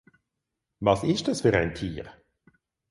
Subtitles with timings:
[0.79, 2.11] Was ist das für ein Tier?